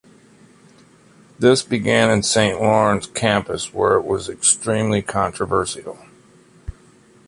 [1.37, 5.99] This began at the Saint-Lawrence campus, where it was extremely controversial.